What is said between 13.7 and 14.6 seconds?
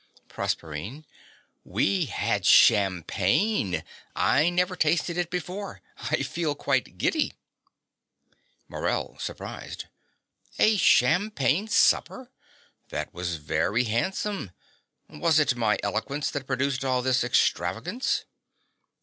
handsome.